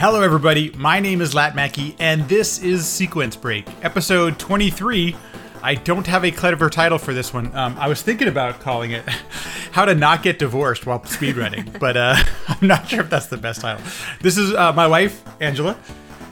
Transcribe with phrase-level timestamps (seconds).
[0.00, 0.70] Hello, everybody.
[0.78, 5.14] My name is Lat Mackey, and this is Sequence Break, episode 23.
[5.62, 7.54] I don't have a clever title for this one.
[7.54, 9.06] Um, I was thinking about calling it
[9.72, 12.16] "How to Not Get Divorced While Speedrunning," but uh,
[12.48, 13.84] I'm not sure if that's the best title.
[14.22, 15.76] This is uh, my wife, Angela.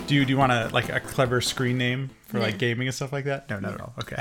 [0.06, 2.94] Do you do you want a like a clever screen name for like gaming and
[2.94, 3.50] stuff like that?
[3.50, 3.92] No, not at all.
[4.00, 4.16] Okay.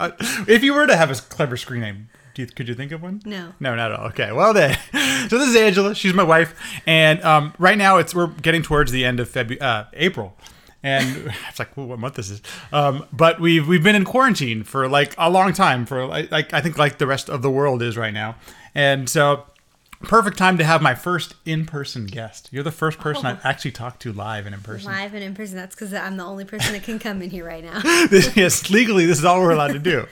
[0.00, 0.10] uh,
[0.48, 2.08] if you were to have a clever screen name,
[2.38, 3.20] you, could you think of one?
[3.24, 3.52] No.
[3.60, 4.06] No, not at all.
[4.08, 4.32] Okay.
[4.32, 4.78] Well then,
[5.28, 5.94] so this is Angela.
[5.94, 6.54] She's my wife,
[6.86, 10.36] and um, right now it's we're getting towards the end of February, uh, April,
[10.82, 12.42] and it's like, well, what month this is?
[12.72, 16.52] Um, but we've we've been in quarantine for like a long time, for like, like
[16.52, 18.36] I think like the rest of the world is right now,
[18.74, 19.46] and so.
[20.02, 22.48] Perfect time to have my first in-person guest.
[22.52, 24.90] You're the first person I've actually talked to live and in person.
[24.90, 25.56] Live and in person.
[25.56, 27.80] That's because I'm the only person that can come in here right now.
[28.10, 30.06] this, yes, legally, this is all we're allowed to do.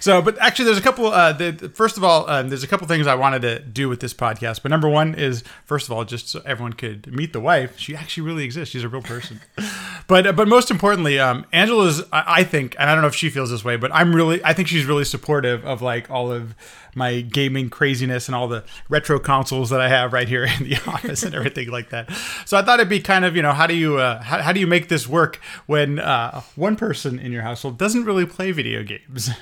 [0.00, 1.06] So, but actually, there's a couple.
[1.06, 3.88] Uh, the, the- first of all, um, there's a couple things I wanted to do
[3.88, 4.62] with this podcast.
[4.62, 7.78] But number one is, first of all, just so everyone could meet the wife.
[7.78, 8.72] She actually really exists.
[8.72, 9.40] She's a real person.
[10.06, 12.02] But but most importantly, um, Angela's.
[12.12, 14.44] I, I think, and I don't know if she feels this way, but I'm really.
[14.44, 16.54] I think she's really supportive of like all of
[16.96, 20.76] my gaming craziness and all the retro consoles that I have right here in the
[20.86, 22.10] office and everything like that.
[22.46, 24.52] So I thought it'd be kind of you know how do you uh, how, how
[24.52, 28.52] do you make this work when uh, one person in your household doesn't really play
[28.52, 29.30] video games.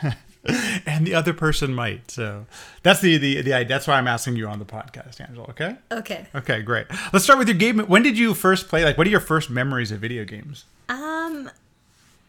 [0.87, 2.11] And the other person might.
[2.11, 2.47] So
[2.83, 3.69] that's the, the the idea.
[3.69, 5.47] That's why I'm asking you on the podcast, Angela.
[5.51, 5.77] Okay.
[5.93, 6.27] Okay.
[6.35, 6.87] Okay, great.
[7.13, 7.79] Let's start with your game.
[7.79, 8.85] When did you first play?
[8.85, 10.65] Like, what are your first memories of video games?
[10.89, 11.49] Um,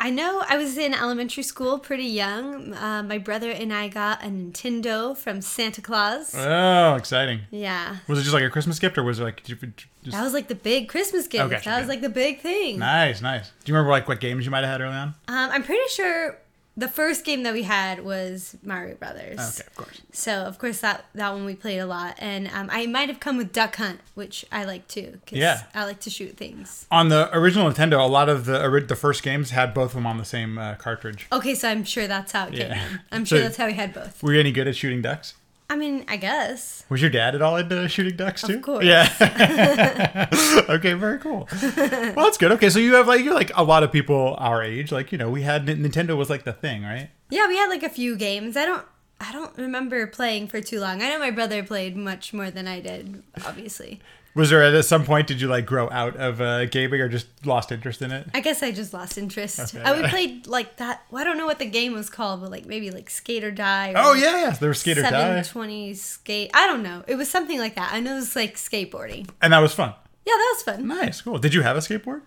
[0.03, 2.73] I know I was in elementary school pretty young.
[2.73, 6.35] Uh, my brother and I got a Nintendo from Santa Claus.
[6.35, 7.39] Oh, exciting!
[7.51, 7.99] Yeah.
[8.09, 10.49] Was it just like a Christmas gift, or was it like just That was like
[10.49, 11.45] the big Christmas gift.
[11.45, 12.79] Okay, that was like the big thing.
[12.79, 13.53] nice, nice?
[13.63, 15.07] Do you remember like what games you might have had early on?
[15.29, 16.37] Um, I'm pretty sure
[16.75, 19.37] the first game that we had was Mario Brothers.
[19.59, 20.01] Okay, of course.
[20.11, 23.19] So of course that that one we played a lot, and um, I might have
[23.19, 25.19] come with Duck Hunt, which I like too.
[25.27, 25.63] Cause Yeah.
[25.75, 26.87] I like to shoot things.
[26.89, 30.07] On the original Nintendo, a lot of the the first games had both of them
[30.07, 31.27] on the same uh, cartridge.
[31.31, 32.71] Okay, so I'm sure that's how it came.
[32.71, 32.87] Yeah.
[32.87, 32.99] in.
[33.11, 34.23] I'm So- sure that's how we had both.
[34.23, 35.35] Were you any good at shooting ducks?
[35.69, 36.85] I mean, I guess.
[36.89, 38.59] Was your dad at all into shooting ducks too?
[38.59, 38.85] course.
[38.85, 39.07] Yeah.
[40.69, 41.47] okay, very cool.
[41.51, 42.51] Well, that's good.
[42.53, 44.91] Okay, so you have like you're like a lot of people our age.
[44.91, 47.09] Like you know, we had Nintendo was like the thing, right?
[47.29, 48.57] Yeah, we had like a few games.
[48.57, 48.85] I don't.
[49.19, 51.01] I don't remember playing for too long.
[51.01, 54.01] I know my brother played much more than I did, obviously.
[54.35, 57.27] Was there at some point did you like grow out of uh, gaming or just
[57.45, 58.27] lost interest in it?
[58.33, 59.75] I guess I just lost interest.
[59.75, 59.83] Okay.
[59.83, 61.03] I would play like that.
[61.11, 63.51] Well, I don't know what the game was called, but like maybe like Skate or
[63.51, 63.91] Die.
[63.91, 64.49] Or Oh yeah, yeah.
[64.51, 66.49] There was Skate or Die, 720 skate.
[66.53, 67.03] I don't know.
[67.07, 67.93] It was something like that.
[67.93, 69.29] I know it was like skateboarding.
[69.41, 69.93] and that was fun.
[70.25, 70.87] Yeah, that was fun.
[70.87, 71.37] Nice, cool.
[71.37, 72.21] Did you have a skateboard?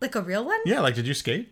[0.00, 0.58] Like a real one?
[0.66, 1.48] Yeah, like did you skate?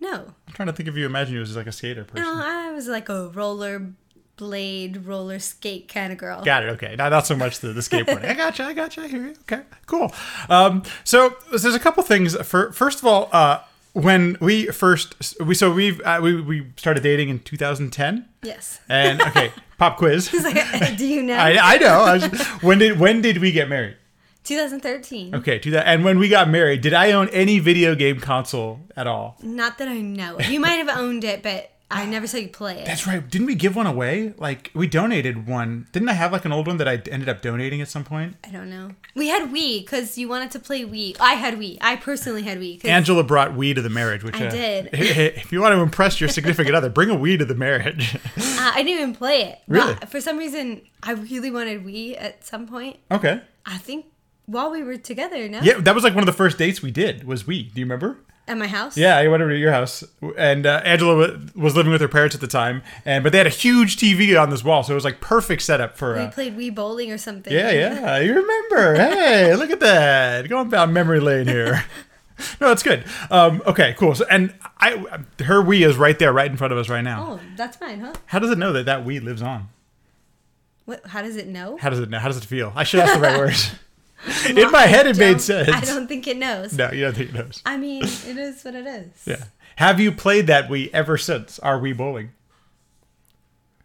[0.00, 0.34] No.
[0.48, 2.24] I'm trying to think if you imagine you was like a skater person.
[2.24, 3.92] No, I was like a roller
[4.36, 6.42] blade, roller skate kind of girl.
[6.44, 6.68] Got it.
[6.70, 6.94] Okay.
[6.96, 8.24] Not, not so much the, the skateboarding.
[8.28, 8.64] I got you.
[8.64, 9.02] I got you.
[9.04, 9.34] I hear you.
[9.50, 9.62] Okay.
[9.86, 10.12] Cool.
[10.48, 12.34] Um, so there's a couple things.
[12.46, 13.60] For first of all, uh,
[13.92, 18.78] when we first we so we've uh, we we started dating in 2010, Yes.
[18.90, 20.30] and okay, pop quiz.
[20.34, 21.34] Like, do you know?
[21.36, 22.00] I, I know.
[22.02, 22.24] I was,
[22.62, 23.96] when did when did we get married?
[24.44, 25.34] 2013.
[25.34, 25.86] Okay, to that.
[25.88, 29.36] And when we got married, did I own any video game console at all?
[29.42, 30.38] Not that I know.
[30.40, 32.84] You might have owned it, but I never saw you play it.
[32.86, 33.26] That's right.
[33.30, 34.34] Didn't we give one away?
[34.38, 35.86] Like we donated one.
[35.92, 38.34] Didn't I have like an old one that I ended up donating at some point?
[38.44, 38.90] I don't know.
[39.14, 41.16] We had Wii because you wanted to play Wii.
[41.20, 41.78] I had Wii.
[41.80, 42.80] I personally had Wii.
[42.82, 44.88] 'cause- Angela brought Wii to the marriage, which I uh, did.
[44.92, 48.16] If you want to impress your significant other, bring a Wii to the marriage.
[48.36, 49.60] uh, I didn't even play it.
[49.68, 49.94] Really?
[50.08, 52.98] For some reason, I really wanted Wii at some point.
[53.12, 53.40] okay.
[53.64, 54.06] I think
[54.46, 55.60] while we were together, no?
[55.62, 57.24] Yeah, that was like one of the first dates we did.
[57.24, 57.72] Was Wii?
[57.72, 58.18] Do you remember?
[58.48, 58.96] At my house?
[58.96, 60.04] Yeah, I went over to your house,
[60.38, 63.38] and uh, Angela wa- was living with her parents at the time, and but they
[63.38, 66.14] had a huge TV on this wall, so it was like perfect setup for.
[66.14, 67.52] We Uh, played Wii bowling or something.
[67.52, 68.94] yeah, yeah, you remember?
[68.94, 71.84] hey, look at that, going down memory lane here.
[72.60, 73.04] no, that's good.
[73.32, 74.14] Um, okay, cool.
[74.14, 74.92] So, and I,
[75.44, 77.26] her Wii is right there, right in front of us right now.
[77.28, 78.12] Oh, that's mine, huh?
[78.26, 79.70] How does it know that that Wii lives on?
[80.84, 81.04] What?
[81.04, 81.78] How does it know?
[81.78, 82.20] How does it know?
[82.20, 82.72] How does it feel?
[82.76, 83.72] I should ask the right words.
[84.48, 85.68] In my head, it made sense.
[85.68, 86.72] I don't think it knows.
[86.72, 87.62] No, you don't think it knows.
[87.66, 89.10] I mean, it is what it is.
[89.24, 89.44] Yeah.
[89.76, 92.30] Have you played that Wii ever since Are we bowling?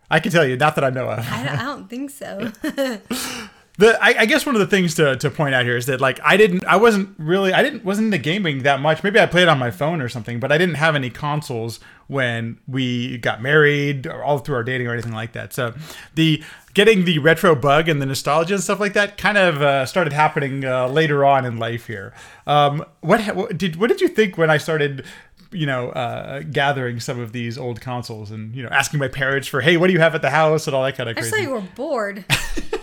[0.10, 1.20] I can tell you, not that I know of.
[1.20, 2.52] I don't, I don't think so.
[3.78, 6.02] The I, I guess one of the things to, to point out here is that
[6.02, 9.04] like I didn't I wasn't really I didn't wasn't into gaming that much.
[9.04, 12.60] Maybe I played on my phone or something, but I didn't have any consoles when
[12.68, 15.54] we got married or all through our dating or anything like that.
[15.54, 15.74] So
[16.16, 19.86] the getting the retro bug and the nostalgia and stuff like that kind of uh,
[19.86, 22.14] started happening uh, later on in life here.
[22.46, 25.06] Um, what, what did what did you think when I started
[25.54, 29.48] you know, uh, gathering some of these old consoles and you know, asking my parents
[29.48, 31.22] for, hey, what do you have at the house and all that kind of I
[31.22, 31.36] crazy.
[31.36, 32.26] saw you were bored.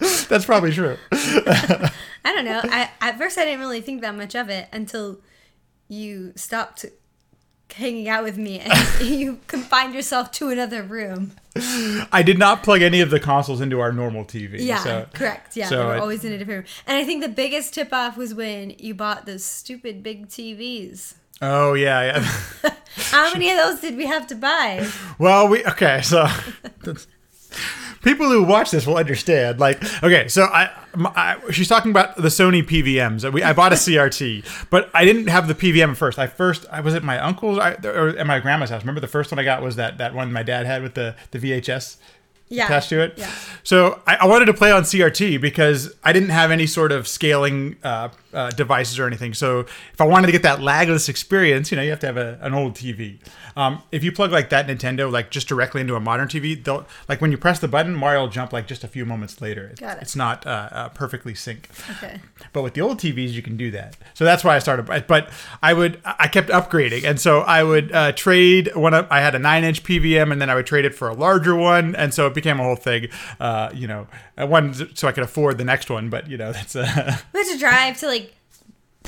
[0.28, 0.96] That's probably true.
[1.12, 1.90] I
[2.24, 2.60] don't know.
[2.64, 5.20] I, at first, I didn't really think that much of it until
[5.88, 6.84] you stopped
[7.74, 11.32] hanging out with me and you confined yourself to another room.
[12.12, 14.56] I did not plug any of the consoles into our normal TV.
[14.60, 15.56] Yeah, so- correct.
[15.56, 16.74] Yeah, so they were always in a different room.
[16.86, 21.14] And I think the biggest tip off was when you bought those stupid big TVs.
[21.42, 22.20] Oh yeah,
[22.62, 22.70] yeah.
[22.96, 24.86] How many of those did we have to buy?
[25.18, 26.02] Well, we okay.
[26.02, 26.26] So
[28.02, 29.60] people who watch this will understand.
[29.60, 33.30] Like, okay, so I, my, I she's talking about the Sony PVMs.
[33.32, 36.18] We, I bought a CRT, but I didn't have the PVM at first.
[36.18, 38.82] I first I was at my uncle's I, or at my grandma's house.
[38.82, 41.14] Remember the first one I got was that that one my dad had with the
[41.30, 41.96] the VHS
[42.48, 42.64] Yeah.
[42.66, 43.14] attached to it.
[43.16, 43.30] Yeah.
[43.62, 47.06] So I, I wanted to play on CRT because I didn't have any sort of
[47.06, 49.34] scaling uh, uh, devices or anything.
[49.34, 52.16] So if I wanted to get that lagless experience, you know, you have to have
[52.16, 53.18] a, an old TV.
[53.56, 56.86] Um, if you plug like that Nintendo like just directly into a modern TV, they'll
[57.08, 59.68] like when you press the button, Mario will jump like just a few moments later.
[59.72, 60.02] It's, Got it.
[60.02, 61.68] it's not uh, uh, perfectly sync.
[61.96, 62.20] Okay.
[62.52, 63.96] But with the old TVs, you can do that.
[64.14, 65.06] So that's why I started.
[65.06, 65.30] But-
[65.62, 68.94] I would, I kept upgrading, and so I would uh, trade one.
[68.94, 71.54] Of, I had a nine-inch PVM, and then I would trade it for a larger
[71.54, 73.08] one, and so it became a whole thing.
[73.38, 74.06] Uh, you know,
[74.38, 76.08] uh, one so I could afford the next one.
[76.10, 76.82] But you know, that's a.
[77.32, 78.19] We had to drive to like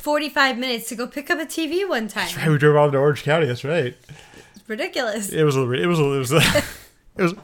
[0.03, 2.29] 45 minutes to go pick up a TV one time.
[2.51, 3.47] we drove all to Orange County.
[3.47, 3.97] That's right.
[4.57, 5.31] It's ridiculous.
[5.31, 6.33] It was, a- it was, a- it was.
[7.15, 7.35] It was,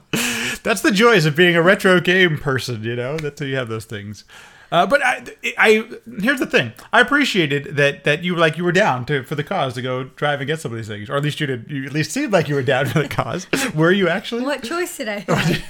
[0.63, 3.19] that's the joys of being a retro game person, you know.
[3.19, 4.25] That's how you have those things.
[4.73, 5.23] Uh, but I,
[5.59, 5.91] I,
[6.21, 6.73] here's the thing.
[6.91, 9.83] I appreciated that that you were like you were down to for the cause to
[9.83, 11.71] go drive and get some of these things, or at least you did.
[11.71, 13.47] You at least seemed like you were down for the cause.
[13.75, 14.43] were you actually?
[14.43, 15.63] What choice did I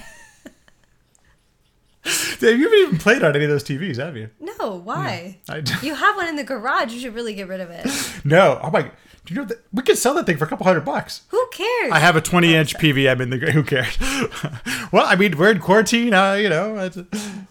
[2.47, 2.59] have?
[2.59, 4.31] You haven't even played on any of those TVs, have you?
[4.41, 5.39] No, why?
[5.49, 6.93] I, You have one in the garage.
[6.93, 7.87] You should really get rid of it.
[8.25, 8.61] no.
[8.63, 8.83] Oh my!
[8.83, 11.23] Do you know that we could sell that thing for a couple hundred bucks?
[11.29, 11.93] Who cares?
[11.93, 13.39] I have a 20 inch PVM in the.
[13.39, 13.99] Who cares?
[14.93, 16.15] well, I mean, we're in quarantine.
[16.15, 16.97] Uh, you know, it's,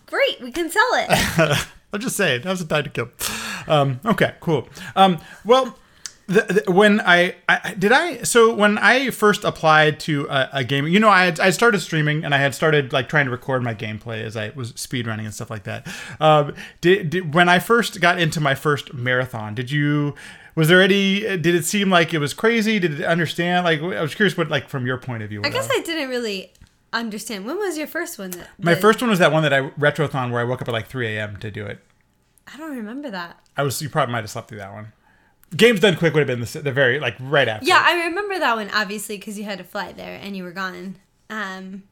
[0.07, 1.67] Great, we can sell it.
[1.93, 3.09] I'm just saying, now's a time to kill.
[3.67, 4.67] Um, okay, cool.
[4.95, 5.77] Um, well,
[6.27, 10.63] the, the, when I, I did I so when I first applied to a, a
[10.63, 13.31] game, you know, I had, I started streaming and I had started like trying to
[13.31, 15.87] record my gameplay as I was speed running and stuff like that.
[16.19, 20.15] Um, did, did when I first got into my first marathon, did you?
[20.55, 21.21] Was there any?
[21.21, 22.79] Did it seem like it was crazy?
[22.79, 23.63] Did it understand?
[23.63, 25.41] Like I was curious, what like from your point of view.
[25.45, 26.51] I guess I didn't really
[26.91, 27.45] understand.
[27.45, 28.31] When was your first one?
[28.31, 30.67] That, my that- first one was that one that I retrothon where I woke up
[30.67, 31.37] at like 3 a.m.
[31.37, 31.79] to do it.
[32.53, 33.39] I don't remember that.
[33.55, 34.93] I was you probably might have slept through that one.
[35.55, 37.65] Games done quick would have been the, the very like right after.
[37.65, 40.51] Yeah, I remember that one obviously because you had to fly there and you were
[40.51, 40.97] gone.
[41.29, 41.83] Um,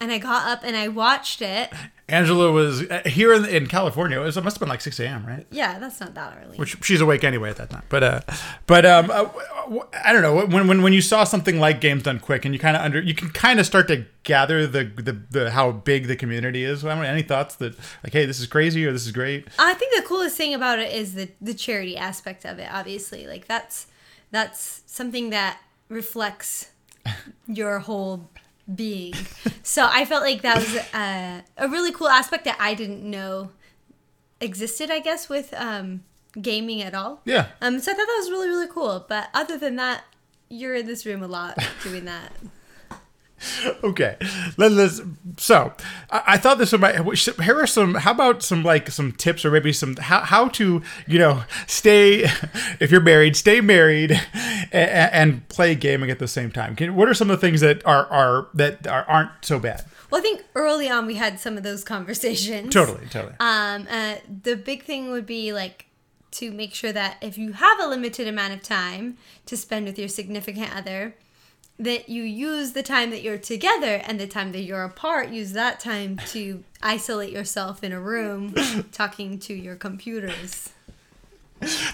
[0.00, 1.72] and I got up and I watched it.
[2.10, 4.18] Angela was uh, here in, in California.
[4.18, 5.26] It, was, it must have been like 6 a.m.
[5.26, 5.46] Right?
[5.50, 6.56] Yeah, that's not that early.
[6.56, 7.82] Which she's awake anyway at that time.
[7.90, 8.20] But uh,
[8.66, 9.24] but um, uh,
[9.64, 12.54] w- I don't know when when when you saw something like Games Done Quick and
[12.54, 15.70] you kind of under you can kind of start to gather the, the the how
[15.70, 16.84] big the community is.
[16.84, 19.46] I don't know, any thoughts that like hey this is crazy or this is great.
[19.58, 22.68] I think the coolest thing about it is the the charity aspect of it.
[22.72, 23.86] Obviously, like that's
[24.30, 25.60] that's something that
[25.90, 26.70] reflects
[27.46, 28.30] your whole
[28.72, 29.14] being.
[29.62, 33.50] so I felt like that was uh, a really cool aspect that I didn't know
[34.40, 34.90] existed.
[34.90, 36.04] I guess with um,
[36.40, 37.20] gaming at all.
[37.24, 37.48] Yeah.
[37.60, 37.78] Um.
[37.80, 39.04] So I thought that was really really cool.
[39.08, 40.04] But other than that,
[40.48, 42.32] you're in this room a lot doing that.
[43.84, 44.16] okay
[44.56, 45.00] Let, us
[45.36, 45.72] so
[46.10, 49.50] I, I thought this might here are some how about some like some tips or
[49.50, 52.24] maybe some how, how to you know stay
[52.80, 54.20] if you're married stay married
[54.72, 56.76] and, and play gaming at the same time.
[56.76, 59.84] Can, what are some of the things that are are that are, aren't so bad?
[60.10, 62.72] Well, I think early on we had some of those conversations.
[62.72, 63.34] totally totally.
[63.40, 65.86] Um, uh, the big thing would be like
[66.32, 69.16] to make sure that if you have a limited amount of time
[69.46, 71.14] to spend with your significant other,
[71.78, 75.52] that you use the time that you're together and the time that you're apart, use
[75.52, 78.54] that time to isolate yourself in a room
[78.92, 80.70] talking to your computers.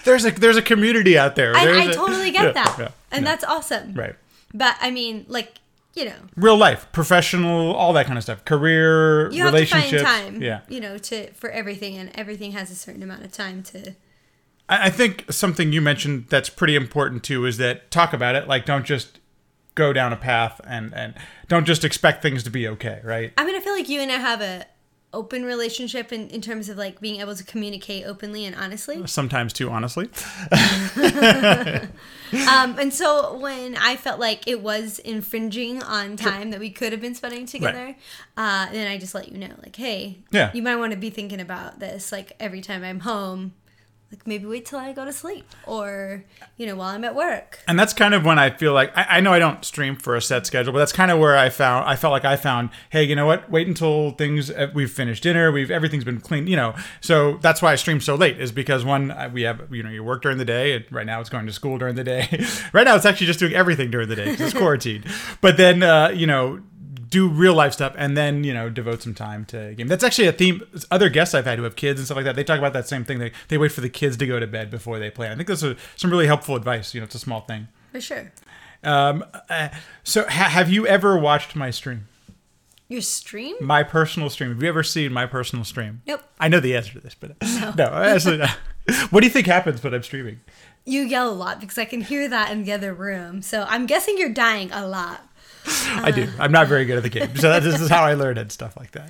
[0.03, 2.75] there's a there's a community out there I a- totally get yeah, that.
[2.79, 3.31] yeah, and yeah.
[3.31, 3.93] that's awesome.
[3.93, 4.15] right
[4.53, 5.55] But I mean, like,
[5.93, 9.97] you know, real life professional all that kind of stuff career you have to find
[9.99, 13.61] time, yeah you know, to for everything, and everything has a certain amount of time
[13.63, 13.93] to.
[14.67, 18.47] I I think something you mentioned that's pretty important too is that talk about it.
[18.47, 19.19] Like, don't just
[19.75, 21.13] go down a path and and
[21.47, 23.31] don't just expect things to be okay, right?
[23.37, 24.65] I mean, I feel like you and I have a
[25.13, 29.01] open relationship in, in terms of like being able to communicate openly and honestly.
[29.07, 30.09] Sometimes too, honestly.
[32.51, 36.91] Um, and so when I felt like it was infringing on time that we could
[36.91, 37.95] have been spending together,
[38.35, 40.51] uh, then I just let you know, like, hey, Yeah.
[40.53, 42.11] you might want to be thinking about this.
[42.11, 43.53] Like every time I'm home,
[44.15, 46.23] like maybe wait till I go to sleep or
[46.57, 47.59] you know while I'm at work.
[47.67, 50.15] and that's kind of when I feel like I, I know I don't stream for
[50.15, 52.69] a set schedule, but that's kind of where I found I felt like I found,
[52.89, 53.49] hey, you know what?
[53.49, 56.75] Wait until things uh, we've finished dinner, we've everything's been cleaned, you know.
[57.01, 60.03] So that's why I stream so late is because one we have you know you
[60.03, 62.45] work during the day, and right now it's going to school during the day.
[62.73, 65.03] right now it's actually just doing everything during the day because it's quarantine.
[65.41, 66.61] But then uh, you know
[67.09, 70.27] do real life stuff and then you know devote some time to game that's actually
[70.27, 72.57] a theme other guests i've had who have kids and stuff like that they talk
[72.57, 74.97] about that same thing they, they wait for the kids to go to bed before
[74.99, 77.41] they play i think that's a, some really helpful advice you know it's a small
[77.41, 78.31] thing For sure.
[78.83, 79.69] um, uh,
[80.03, 82.07] so ha- have you ever watched my stream
[82.87, 83.55] Your stream?
[83.61, 86.21] my personal stream have you ever seen my personal stream Nope.
[86.39, 87.35] i know the answer to this but
[87.77, 88.47] no, actually no.
[89.09, 90.39] what do you think happens when i'm streaming
[90.87, 93.41] You yell a lot because I can hear that in the other room.
[93.41, 95.27] So I'm guessing you're dying a lot.
[95.67, 98.13] I do i'm not very good at the game so that, this is how i
[98.13, 99.09] learn and stuff like that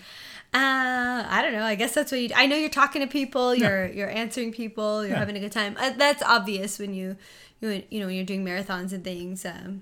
[0.54, 1.64] Uh, I don't know.
[1.64, 2.30] I guess that's what you.
[2.34, 3.54] I know you're talking to people.
[3.54, 5.04] You're you're answering people.
[5.04, 5.20] You're Yeah.
[5.20, 5.76] having a good time.
[5.78, 7.18] Uh, that's obvious when you,
[7.60, 9.44] you you know when you're doing marathons and things.
[9.46, 9.82] Um,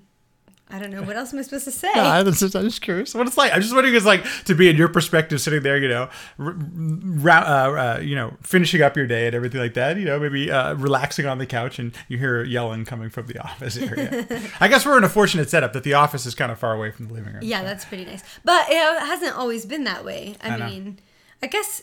[0.70, 1.90] I don't know what else am I supposed to say.
[1.94, 3.52] No, I'm just, I'm just curious what it's like.
[3.52, 6.08] I'm just wondering, it's like to be in your perspective, sitting there, you know,
[6.40, 9.96] uh, uh, you know, finishing up your day and everything like that.
[9.98, 13.38] You know, maybe uh, relaxing on the couch, and you hear yelling coming from the
[13.44, 14.26] office area.
[14.60, 16.90] I guess we're in a fortunate setup that the office is kind of far away
[16.90, 17.42] from the living room.
[17.42, 18.22] yeah, that's pretty nice.
[18.44, 20.36] But it hasn't always been that way.
[20.42, 20.66] I, I know.
[20.66, 20.98] mean,
[21.42, 21.82] I guess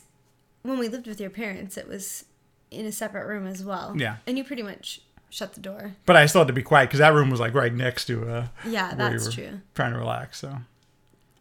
[0.63, 2.25] when we lived with your parents, it was
[2.71, 3.93] in a separate room as well.
[3.97, 4.17] Yeah.
[4.25, 5.95] and you pretty much shut the door.
[6.05, 8.29] But I still had to be quiet because that room was like right next to
[8.29, 9.61] uh, Yeah, that's were true.
[9.73, 10.63] Trying to relax, so I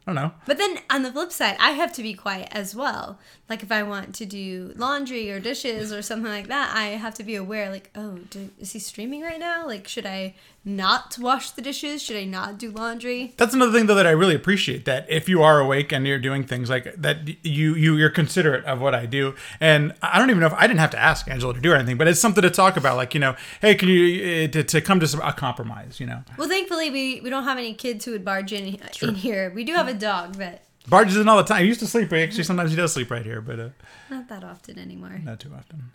[0.07, 0.33] don't know.
[0.47, 3.19] But then on the flip side, I have to be quiet as well.
[3.49, 7.15] Like if I want to do laundry or dishes or something like that, I have
[7.15, 7.69] to be aware.
[7.69, 9.67] Like, oh, do, is he streaming right now?
[9.67, 12.03] Like, should I not to wash the dishes?
[12.03, 13.35] Should I not do laundry?
[13.37, 16.19] That's another thing though that I really appreciate that if you are awake and you're
[16.19, 20.29] doing things like that you you you're considerate of what I do and I don't
[20.29, 22.43] even know if I didn't have to ask Angela to do anything but it's something
[22.43, 25.21] to talk about like you know hey can you uh, to, to come to some,
[25.23, 28.53] a compromise you know Well, thankfully we, we don't have any kids who would barge
[28.53, 29.53] in in here.
[29.55, 32.13] We do have a dog, that barges in all the time he used to sleep
[32.13, 33.69] actually sometimes he does sleep right here but uh,
[34.11, 35.21] not that often anymore.
[35.23, 35.93] not too often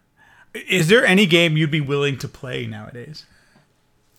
[0.54, 3.26] is there any game you'd be willing to play nowadays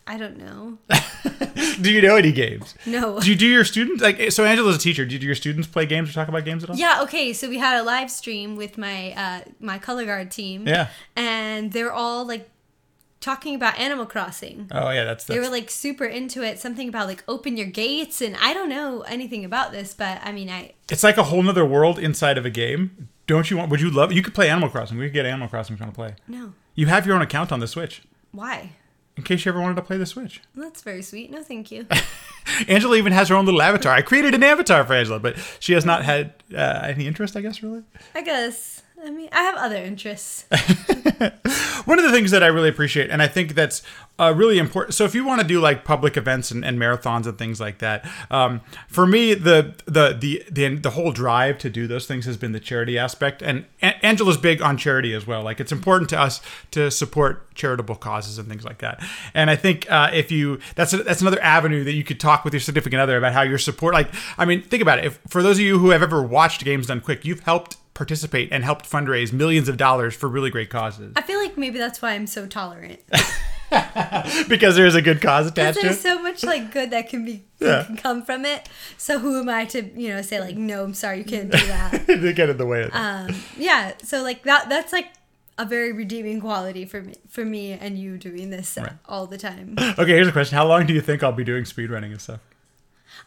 [0.07, 0.79] I don't know.
[1.81, 3.19] do you know any games No.
[3.21, 5.67] do you do your students like so Angela's a teacher do you do your students
[5.69, 7.33] play games or talk about games at all Yeah, okay.
[7.33, 10.67] So we had a live stream with my uh, my color guard team.
[10.67, 10.89] Yeah.
[11.17, 12.49] And they're all like
[13.21, 14.69] talking about Animal Crossing.
[14.71, 18.21] oh yeah that's, they were like super into it something about like open your gates
[18.23, 21.43] and i don't know anything about this but i mean i It's like a whole
[21.43, 23.09] nother world inside of a game.
[23.27, 23.71] Don't you want?
[23.73, 24.13] Would you love?
[24.13, 24.99] You could play Animal Crossing.
[24.99, 26.15] We could get Animal Crossing trying to play.
[26.29, 28.71] no You have your own account on the Switch why
[29.17, 30.41] in case you ever wanted to play the Switch.
[30.55, 31.87] That's very sweet no thank you
[32.69, 33.93] Angela even has her own little avatar.
[33.93, 37.41] I created an avatar for Angela, but she has not had uh, any interest, I
[37.41, 37.83] guess, really.
[38.15, 40.45] i guess i mean i have other interests
[41.87, 43.81] One of the things that I really appreciate, and I think that's
[44.19, 44.95] uh, really important.
[44.95, 47.79] So, if you want to do like public events and, and marathons and things like
[47.79, 52.25] that, um, for me, the, the the the the whole drive to do those things
[52.25, 53.41] has been the charity aspect.
[53.41, 55.45] And A- Angela's big on charity as well.
[55.45, 56.41] Like, it's important to us
[56.73, 59.01] to support charitable causes and things like that.
[59.33, 62.45] And I think uh, if you that's a, that's another avenue that you could talk
[62.45, 63.95] with your significant other about how your support.
[63.95, 65.05] Like, I mean, think about it.
[65.05, 68.49] If for those of you who have ever watched Games Done Quick, you've helped participate
[68.53, 72.01] and helped fundraise millions of dollars for really great causes i feel like maybe that's
[72.01, 73.01] why i'm so tolerant
[74.49, 76.01] because there's a good cause attached to there's it.
[76.03, 77.83] so much like good that can be Yeah.
[77.85, 80.95] can come from it so who am i to you know say like no i'm
[80.95, 84.69] sorry you can't do that they get in the way um yeah so like that
[84.69, 85.09] that's like
[85.59, 88.93] a very redeeming quality for me for me and you doing this Right.
[89.09, 90.55] all the time okay, here's a question.
[90.57, 92.41] How long do you think I'll be doing speedrunning and stuff?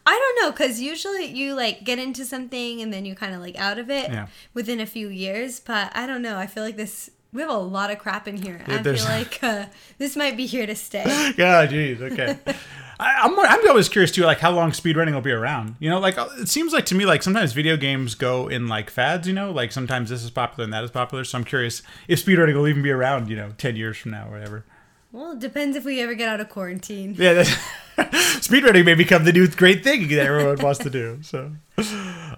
[0.06, 3.40] I don't know, because usually you like get into something and then you kind of
[3.40, 4.26] like out of it Yeah.
[4.54, 5.60] within a few years.
[5.60, 6.36] But I don't know.
[6.38, 7.10] I feel like this.
[7.32, 8.60] We have a lot of crap in here.
[8.66, 9.66] Yeah, I feel like uh,
[9.98, 11.04] this might be here to stay.
[11.38, 12.38] Yeah, jeez, okay.
[12.98, 15.76] I, I'm I'm always curious too, like how long speedrunning will be around.
[15.78, 18.68] You know, like uh, it seems like to me, like sometimes video games go in
[18.68, 19.26] like fads.
[19.26, 21.24] You know, like sometimes this is popular and that is popular.
[21.24, 23.30] So I'm curious if speedrunning will even be around.
[23.30, 24.64] You know, ten years from now or whatever.
[25.12, 27.14] Well, it depends if we ever get out of quarantine.
[27.18, 27.56] Yeah, that's,
[28.40, 31.18] speedrunning may become the new great thing that everyone wants to do.
[31.22, 31.52] So,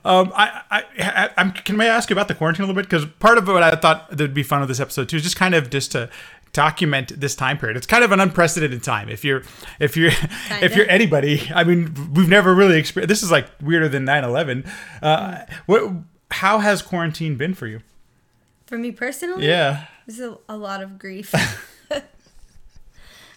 [0.04, 2.88] um, I, I, I, I'm, can I ask you about the quarantine a little bit?
[2.88, 5.22] Because part of what I thought that would be fun with this episode too is
[5.22, 6.10] just kind of just to
[6.52, 7.76] document this time period.
[7.76, 9.08] It's kind of an unprecedented time.
[9.08, 9.42] If you're,
[9.80, 10.10] if you're,
[10.60, 13.08] if you're anybody, I mean, we've never really experienced.
[13.08, 14.68] This is like weirder than 9/11.
[15.00, 15.92] Uh, what?
[16.30, 17.80] How has quarantine been for you?
[18.66, 19.84] For me personally, Yeah.
[20.06, 21.34] this is a, a lot of grief.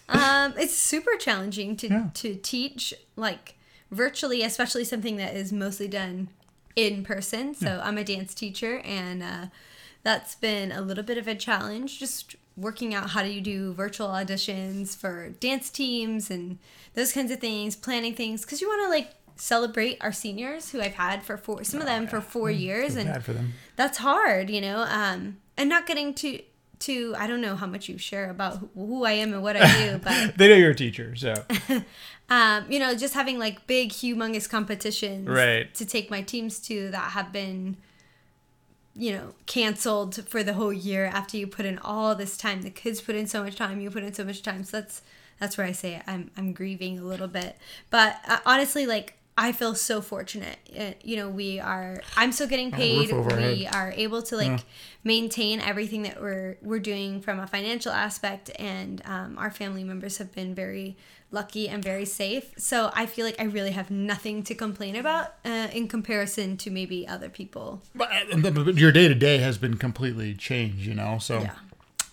[0.08, 2.10] um, it's super challenging to Yeah.
[2.14, 3.54] to teach like
[3.90, 6.28] virtually, especially something that is mostly done
[6.74, 7.54] in person.
[7.54, 9.46] So I'm a dance teacher, and uh,
[10.02, 11.98] that's been a little bit of a challenge.
[11.98, 16.58] Just working out how do you do virtual auditions for dance teams and
[16.94, 20.80] those kinds of things, planning things because you want to like celebrate our seniors who
[20.80, 23.52] I've had for four, some of them for four years, and bad for them.
[23.76, 24.84] that's hard, you know.
[24.88, 26.40] Um, and not getting to
[26.80, 29.56] to I don't know how much you share about who, who I am and what
[29.56, 31.34] I do, but They know you're a teacher, so
[32.28, 35.72] um, you know, just having like big, humongous competitions Right.
[35.74, 37.76] to take my teams to that have been,
[38.94, 42.62] you know, canceled for the whole year after you put in all this time.
[42.62, 44.64] The kids put in so much time, you put in so much time.
[44.64, 45.02] So that's
[45.38, 47.56] that's where I say I'm I'm grieving a little bit.
[47.90, 50.58] But uh, honestly, like I feel so fortunate.
[50.76, 52.02] Uh, you know, we are.
[52.16, 53.10] I'm still getting paid.
[53.10, 54.60] roof over our We are able to like
[55.04, 60.16] maintain everything that we're we're doing from a financial aspect, and um, our family members
[60.18, 60.96] have been very
[61.30, 62.54] lucky and very safe.
[62.56, 66.70] So I feel like I really have nothing to complain about uh, in comparison to
[66.70, 67.82] maybe other people.
[67.94, 71.18] but, but your day to day has been completely changed, you know.
[71.18, 71.52] So Yeah.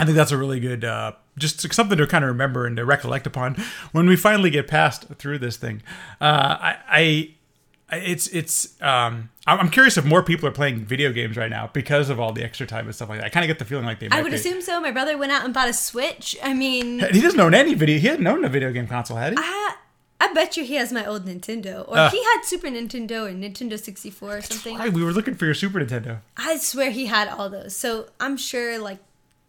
[0.04, 2.84] I think that's a really good, uh, just something to kind of remember and to
[2.84, 3.56] recollect upon
[3.94, 5.82] when we finally get past through this thing.
[6.20, 8.82] Uh, I, I, it's it's.
[8.82, 12.20] Um, I'm I'm curious if more people are playing video games right now because of
[12.20, 13.26] all the extra time and stuff like that.
[13.26, 14.10] I kind of get the feeling like they.
[14.12, 14.36] I would be.
[14.36, 14.82] assume so.
[14.82, 16.36] My brother went out and bought a Switch.
[16.44, 18.00] I mean, he doesn't own any video.
[18.00, 19.38] He hadn't owned a video game console, had he?
[19.40, 19.76] I,
[20.20, 22.10] I bet you he has my old Nintendo, or Uh.
[22.10, 24.78] he had Super Nintendo or Nintendo 64 or something.
[24.78, 26.20] Why, we were looking for your Super Nintendo.
[26.36, 27.76] I swear he had all those.
[27.76, 29.00] So I'm sure like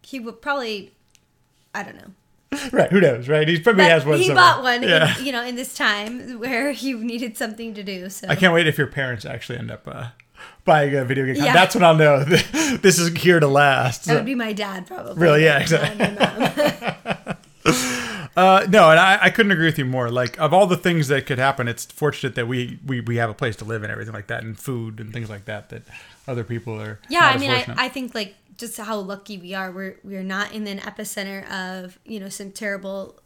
[0.04, 0.92] he would probably
[1.74, 2.12] I don't know.
[2.72, 2.90] Right?
[2.90, 3.28] Who knows?
[3.28, 3.48] Right?
[3.48, 4.18] He probably But has one.
[4.18, 4.44] he somewhere.
[4.44, 5.18] bought one Yeah.
[5.18, 8.08] in, you know in this time where he needed something to do.
[8.10, 10.08] So I can't wait if your parents actually end up uh,
[10.64, 11.36] buying a video game.
[11.42, 11.52] Yeah.
[11.52, 14.04] That's when I'll know this is here to last.
[14.04, 15.14] that would be my dad probably.
[15.20, 15.44] Really?
[15.44, 17.34] Yeah, exactly.
[18.36, 20.10] Uh, no, and I, I couldn't agree with you more.
[20.10, 23.30] Like of all the things that could happen, it's fortunate that we, we, we have
[23.30, 25.68] a place to live and everything like that, and food and things like that.
[25.68, 25.82] That
[26.26, 26.98] other people are.
[27.08, 27.64] yeah, I mean I.
[27.76, 29.70] I think like just how lucky we are.
[29.72, 33.20] We're we're not in an epicenter of, you know, some terrible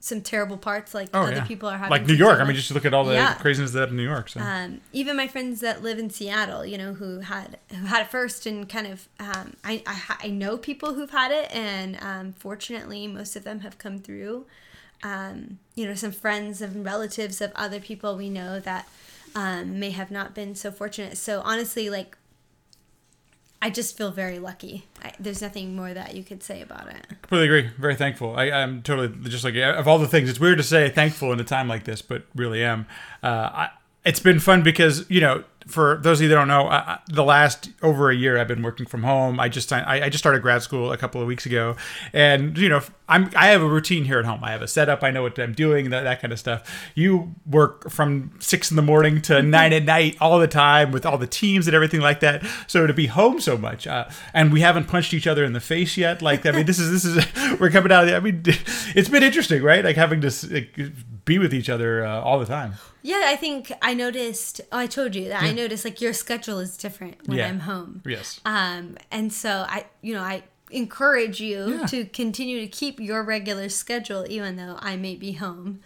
[0.00, 2.38] some terrible parts like oh other yeah, people are having like New York.
[2.38, 3.34] I mean, just look at all the Yeah.
[3.34, 4.28] craziness that in New York.
[4.28, 8.02] So um, even my friends that live in Seattle, you know, who had who had
[8.02, 11.96] it first, and kind of, um, I, I I know people who've had it, and
[12.02, 14.44] um, fortunately, most of them have come through.
[15.02, 18.86] Um, you know, some friends and relatives of other people we know that
[19.34, 21.16] um, may have not been so fortunate.
[21.18, 22.16] So honestly, like,
[23.64, 24.84] I just feel very lucky.
[25.02, 27.06] I, there's nothing more that you could say about it.
[27.22, 27.70] completely agree.
[27.78, 28.36] Very thankful.
[28.36, 30.28] I, I'm totally just like of all the things.
[30.28, 32.84] It's weird to say thankful in a time like this, but really am.
[33.22, 33.70] Uh, I,
[34.04, 37.24] it's been fun because you know, for those of you that don't know, I, the
[37.24, 39.40] last over a year I've been working from home.
[39.40, 41.76] I just I, I just started grad school a couple of weeks ago,
[42.12, 44.44] and you know, I'm I have a routine here at home.
[44.44, 45.02] I have a setup.
[45.02, 45.88] I know what I'm doing.
[45.88, 46.90] That that kind of stuff.
[46.94, 51.06] You work from six in the morning to nine at night all the time with
[51.06, 52.44] all the teams and everything like that.
[52.66, 55.60] So to be home so much, uh, and we haven't punched each other in the
[55.60, 56.20] face yet.
[56.20, 58.04] Like I mean, this is this is we're coming out.
[58.04, 58.42] Of the, I mean,
[58.94, 59.82] it's been interesting, right?
[59.82, 60.78] Like having to like,
[61.24, 62.74] be with each other uh, all the time.
[63.06, 64.62] Yeah, I think I noticed.
[64.72, 67.48] Oh, I told you that I noticed like your schedule is different when Yeah.
[67.48, 68.00] I'm home.
[68.06, 68.40] Yes.
[68.46, 71.86] Um, and so I, you know, I encourage you Yeah.
[71.86, 75.80] to continue to keep your regular schedule, even though I may be home.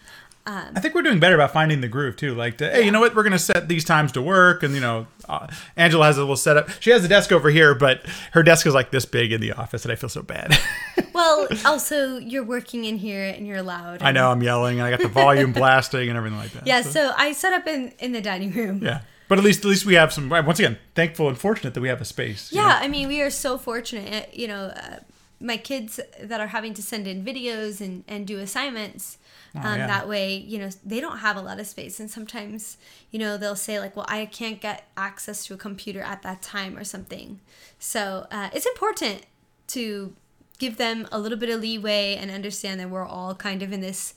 [0.47, 2.33] I think we're doing better about finding the groove too.
[2.33, 3.15] Like, to, hey, you know what?
[3.15, 5.45] We're gonna set these times to work, and you know, uh,
[5.77, 6.69] Angela has a little setup.
[6.79, 9.51] She has a desk over here, but her desk is like this big in the
[9.51, 10.57] office, and I feel so bad.
[11.11, 14.01] Well, also you're working in here and you're loud.
[14.01, 16.65] I know I'm yelling, and I got the volume blasting and everything like that.
[16.65, 18.81] Yeah, So- so I set up in in the dining room.
[18.81, 19.01] yeah.
[19.27, 20.29] But at least, at least we have some.
[20.29, 22.51] Once again, thankful and fortunate that we have a space.
[22.53, 22.75] you Yeah, know?
[22.75, 24.33] I mean, we are so fortunate.
[24.33, 24.99] You know, uh,
[25.39, 29.17] my kids that are having to send in videos and, and do assignments.
[29.55, 29.87] Um, Oh, yeah.
[29.87, 31.99] That way, you know, they don't have a lot of space.
[31.99, 32.77] And sometimes,
[33.09, 36.41] you know, they'll say, like, well, I can't get access to a computer at that
[36.41, 37.39] time or something.
[37.79, 39.25] So uh, it's important
[39.67, 40.13] to
[40.59, 43.81] give them a little bit of leeway and understand that we're all kind of in
[43.81, 44.13] this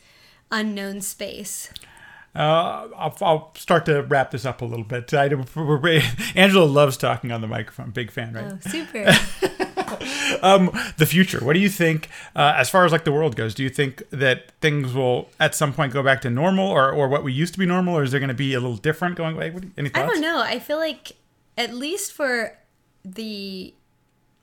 [0.51, 1.71] unknown space.
[2.35, 5.13] Uh, I'll, I'll start to wrap this up a little bit.
[5.15, 6.03] I, we're,
[6.35, 7.91] Angela loves talking on the microphone.
[7.91, 8.53] Big fan, right?
[8.53, 9.13] Oh, super.
[10.55, 11.43] um, the future.
[11.45, 13.55] What do you think, uh, as far as like the world goes?
[13.55, 17.09] Do you think that things will at some point go back to normal, or, or
[17.09, 19.17] what we used to be normal, or is there going to be a little different
[19.17, 19.37] going?
[19.37, 20.41] Like, what any I don't know.
[20.41, 21.13] I feel like
[21.57, 22.59] at least for
[23.05, 23.75] the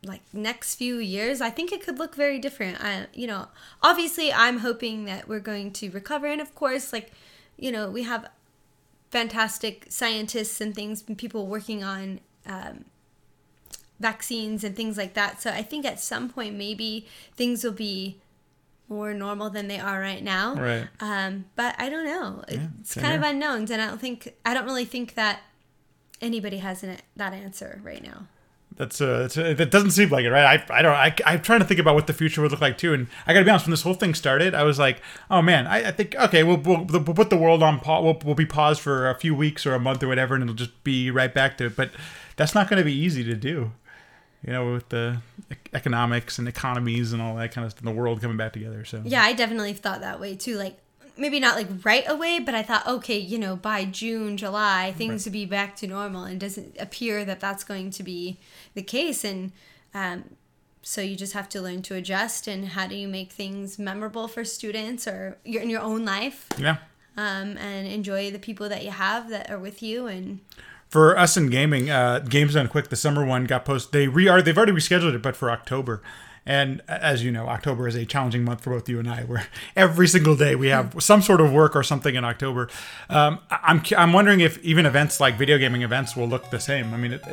[0.03, 2.81] like next few years, I think it could look very different.
[2.81, 3.49] I, you know,
[3.83, 7.11] obviously, I'm hoping that we're going to recover, and of course, like,
[7.57, 8.29] you know, we have
[9.09, 12.85] fantastic scientists and things, and people working on um,
[13.99, 15.41] vaccines and things like that.
[15.41, 18.21] So I think at some point, maybe things will be
[18.87, 20.55] more normal than they are right now.
[20.55, 20.87] Right.
[20.99, 22.43] Um, but I don't know.
[22.49, 25.41] Yeah, it's kind of unknowns, and I don't think I don't really think that
[26.21, 28.27] anybody has an, that answer right now.
[28.75, 30.61] That's uh, that's, uh, that doesn't seem like it, right?
[30.69, 30.93] I, I don't.
[30.93, 32.93] I, I'm trying to think about what the future would look like too.
[32.93, 35.41] And I got to be honest, when this whole thing started, I was like, oh
[35.41, 38.03] man, I, I think okay, we'll, we'll we'll put the world on pause.
[38.03, 40.55] We'll, we'll be paused for a few weeks or a month or whatever, and it'll
[40.55, 41.75] just be right back to it.
[41.75, 41.91] But
[42.37, 43.71] that's not going to be easy to do.
[44.45, 45.21] You know, with the
[45.73, 48.85] economics and economies and all that kind of stuff, the world coming back together.
[48.85, 50.55] So Yeah, I definitely thought that way too.
[50.55, 50.77] Like
[51.17, 55.25] maybe not like right away, but I thought okay, you know, by June, July, things
[55.25, 58.37] would be back to normal, and it doesn't appear that that's going to be
[58.73, 59.23] the case.
[59.23, 59.51] And
[59.93, 60.23] um,
[60.81, 62.47] so you just have to learn to adjust.
[62.47, 66.47] And how do you make things memorable for students or your in your own life,
[66.57, 66.77] yeah.
[67.17, 70.39] um, and enjoy the people that you have that are with you and.
[70.89, 73.91] For us in gaming, uh, Games Done Quick, the summer one got posted.
[73.91, 76.01] They re are they've already rescheduled it, but for October.
[76.47, 79.21] And as you know, October is a challenging month for both you and I.
[79.21, 82.69] Where every single day we have some sort of work or something in October.
[83.07, 86.91] Um, I'm I'm wondering if even events like video gaming events will look the same.
[86.91, 87.23] I mean, it,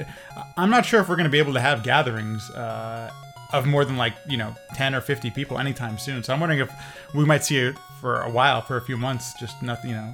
[0.59, 2.51] I'm not sure if we're going to be able to have gatherings.
[2.51, 3.11] Uh,
[3.53, 6.59] of more than like you know 10 or 50 people anytime soon so i'm wondering
[6.59, 6.73] if
[7.15, 10.13] we might see it for a while for a few months just nothing you know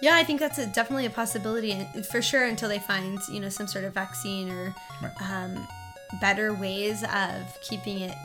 [0.00, 3.40] Yeah, I think that's a, definitely a possibility, and for sure until they find you
[3.40, 4.74] know some sort of vaccine or
[5.20, 5.66] um,
[6.20, 8.16] better ways of keeping it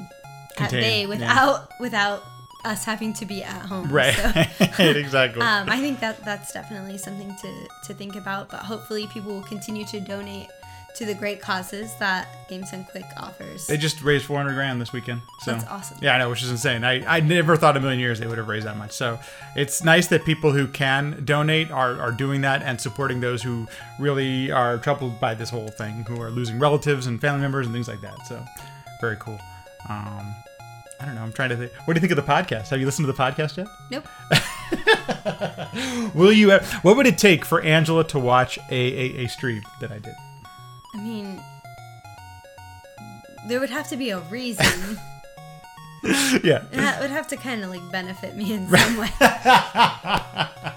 [0.57, 1.07] at Contained, bay yeah.
[1.07, 2.23] without without
[2.65, 3.91] us having to be at home.
[3.91, 8.49] right So, exactly um, I think that that's definitely something to to think about.
[8.49, 10.47] But hopefully, people will continue to donate
[10.95, 13.67] to the great causes that Games Done Quick offers.
[13.67, 15.21] They just raised 400 grand this weekend.
[15.41, 15.97] So That's awesome.
[16.01, 16.84] Yeah, I know, which is insane.
[16.84, 18.91] I, I never thought a million years they would have raised that much.
[18.91, 19.19] So
[19.56, 23.67] it's nice that people who can donate are, are doing that and supporting those who
[23.99, 27.73] really are troubled by this whole thing, who are losing relatives and family members and
[27.73, 28.27] things like that.
[28.27, 28.43] So
[29.01, 29.39] very cool.
[29.89, 30.36] Um,
[31.01, 31.23] I don't know.
[31.23, 31.71] I'm trying to think.
[31.86, 32.69] What do you think of the podcast?
[32.69, 33.67] Have you listened to the podcast yet?
[33.91, 34.08] Nope.
[36.15, 36.51] Will you?
[36.82, 40.13] What would it take for Angela to watch a, a, a stream that I did?
[40.93, 41.41] I mean,
[43.47, 44.97] there would have to be a reason.
[46.43, 46.63] Yeah.
[46.73, 49.08] that would have to kind of like benefit me in some way.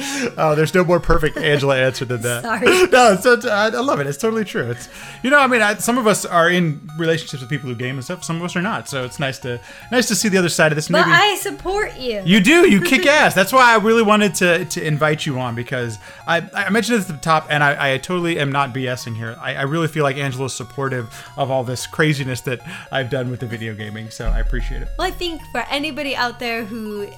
[0.36, 2.42] Oh, there's no more perfect Angela answer than that.
[2.42, 2.66] Sorry.
[2.90, 4.06] No, it's, I I love it.
[4.06, 4.70] It's totally true.
[4.70, 4.88] It's
[5.22, 7.96] you know, I mean, I, some of us are in relationships with people who game
[7.96, 8.24] and stuff.
[8.24, 8.88] Some of us are not.
[8.88, 9.60] So it's nice to
[9.92, 10.88] nice to see the other side of this.
[10.88, 12.22] But Maybe I support you.
[12.24, 12.68] you do.
[12.70, 13.34] You kick ass.
[13.34, 17.02] That's why I really wanted to to invite you on because I, I mentioned it
[17.02, 19.36] at the top, and I, I totally am not BSing here.
[19.40, 22.60] I, I really feel like Angela's supportive of all this craziness that
[22.92, 24.10] I've done with the video gaming.
[24.10, 24.88] So I appreciate it.
[24.98, 27.08] Well, I think for anybody out there who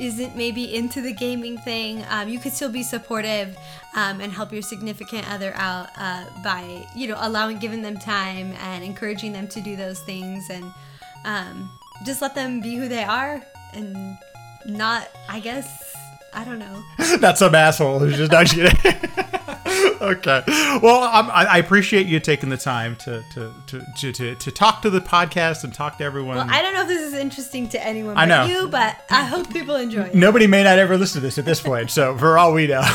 [0.00, 3.56] isn't maybe into the gaming thing, um, you could still be supportive
[3.94, 8.52] um, and help your significant other out uh, by, you know, allowing, giving them time
[8.60, 10.72] and encouraging them to do those things and
[11.24, 11.70] um,
[12.04, 13.42] just let them be who they are
[13.74, 14.18] and
[14.66, 15.94] not, I guess,
[16.32, 16.84] I don't know.
[17.20, 18.76] not some asshole who's just not kidding.
[20.00, 20.42] okay.
[20.82, 24.90] Well, I'm, I appreciate you taking the time to to, to, to, to talk to
[24.90, 26.36] the podcast and talk to everyone.
[26.36, 28.46] Well, I don't know if this is interesting to anyone I but know.
[28.46, 30.14] you, but I hope people enjoy it.
[30.14, 32.82] Nobody may not ever listen to this at this point, so for all we know,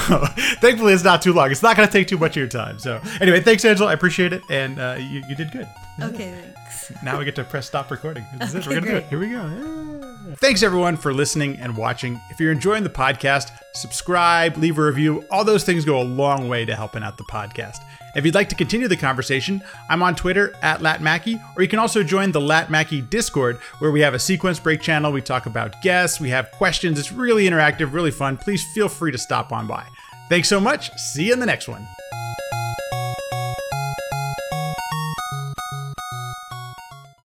[0.61, 1.51] thankfully it's not too long.
[1.51, 2.79] It's not going to take too much of your time.
[2.79, 3.89] So anyway, thanks, Angela.
[3.89, 5.67] I appreciate it, and uh, you, you did good.
[6.01, 6.91] Okay, thanks.
[7.03, 8.25] Now we get to press stop recording.
[8.37, 8.67] This is it.
[8.67, 9.05] We're gonna do it.
[9.05, 10.15] Here we go.
[10.37, 12.19] Thanks everyone for listening and watching.
[12.29, 15.25] If you're enjoying the podcast, subscribe, leave a review.
[15.29, 17.77] All those things go a long way to helping out the podcast.
[18.15, 21.79] If you'd like to continue the conversation, I'm on Twitter at LatMackey, or you can
[21.79, 25.11] also join the LatMackey Discord, where we have a sequence break channel.
[25.11, 26.99] We talk about guests, we have questions.
[26.99, 28.37] It's really interactive, really fun.
[28.37, 29.85] Please feel free to stop on by.
[30.29, 30.91] Thanks so much.
[30.93, 31.87] See you in the next one.